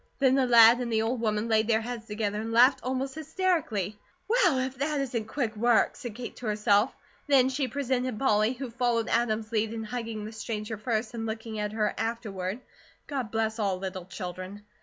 Then 0.17 0.33
the 0.33 0.47
lad 0.47 0.79
and 0.79 0.91
the 0.91 1.03
old 1.03 1.21
woman 1.21 1.47
laid 1.47 1.67
their 1.67 1.81
heads 1.81 2.07
together 2.07 2.41
and 2.41 2.51
laughed 2.51 2.79
almost 2.81 3.13
hysterically. 3.13 3.99
"WELL, 4.27 4.57
IF 4.57 4.79
THAT 4.79 4.99
ISN'T 4.99 5.27
QUICK 5.27 5.55
WORK!" 5.55 5.95
said 5.95 6.15
Kate 6.15 6.35
to 6.37 6.47
herself. 6.47 6.91
Then 7.27 7.49
she 7.49 7.67
presented 7.67 8.17
Polly, 8.17 8.53
who 8.53 8.71
followed 8.71 9.09
Adam's 9.09 9.51
lead 9.51 9.73
in 9.73 9.83
hugging 9.83 10.25
the 10.25 10.31
stranger 10.31 10.77
first 10.79 11.13
and 11.13 11.27
looking 11.27 11.59
at 11.59 11.73
her 11.73 11.93
afterward. 11.99 12.61
God 13.05 13.29
bless 13.29 13.59
all 13.59 13.77
little 13.77 14.05
children. 14.05 14.63